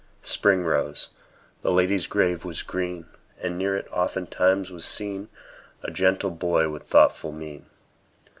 Spring 0.23 0.63
rose; 0.65 1.09
the 1.61 1.71
lady's 1.71 2.07
grave 2.07 2.43
was 2.43 2.63
green; 2.63 3.05
And 3.39 3.55
near 3.55 3.77
it, 3.77 3.87
oftentimes, 3.91 4.71
was 4.71 4.83
seen 4.83 5.29
A 5.83 5.91
gentle 5.91 6.31
boy 6.31 6.69
with 6.69 6.87
thoughtful 6.87 7.31
mien. 7.31 7.67